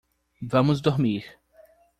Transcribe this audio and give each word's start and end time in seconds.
Vamos 0.41 0.81
dormir 0.81 1.23